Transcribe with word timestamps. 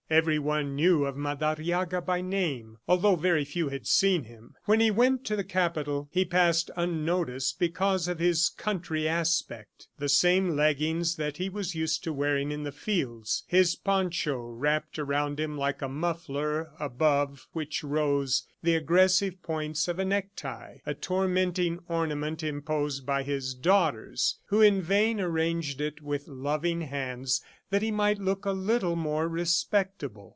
Every 0.11 0.39
one 0.39 0.75
knew 0.75 1.05
of 1.05 1.15
Madariaga 1.15 2.01
by 2.01 2.19
name, 2.19 2.79
although 2.85 3.15
very 3.15 3.45
few 3.45 3.69
had 3.69 3.87
seen 3.87 4.25
him. 4.25 4.55
When 4.65 4.81
he 4.81 4.91
went 4.91 5.23
to 5.27 5.37
the 5.37 5.43
Capital, 5.45 6.09
he 6.11 6.25
passed 6.25 6.69
unnoticed 6.75 7.59
because 7.59 8.09
of 8.09 8.19
his 8.19 8.49
country 8.49 9.07
aspect 9.07 9.87
the 9.99 10.09
same 10.09 10.49
leggings 10.49 11.15
that 11.15 11.37
he 11.37 11.47
was 11.47 11.75
used 11.75 12.03
to 12.03 12.11
wearing 12.11 12.51
in 12.51 12.63
the 12.63 12.73
fields, 12.73 13.43
his 13.47 13.77
poncho 13.77 14.41
wrapped 14.41 14.99
around 14.99 15.39
him 15.39 15.57
like 15.57 15.81
a 15.81 15.87
muffler 15.87 16.71
above 16.77 17.47
which 17.53 17.81
rose 17.81 18.45
the 18.61 18.75
aggressive 18.75 19.41
points 19.41 19.87
of 19.87 19.97
a 19.97 20.03
necktie, 20.03 20.79
a 20.85 20.93
tormenting 20.93 21.79
ornament 21.87 22.43
imposed 22.43 23.05
by 23.05 23.23
his 23.23 23.53
daughters, 23.53 24.39
who 24.47 24.61
in 24.61 24.81
vain 24.81 25.21
arranged 25.21 25.79
it 25.79 26.01
with 26.01 26.27
loving 26.27 26.81
hands 26.81 27.41
that 27.71 27.81
he 27.81 27.89
might 27.89 28.19
look 28.19 28.43
a 28.45 28.51
little 28.51 28.97
more 28.97 29.29
respectable. 29.29 30.01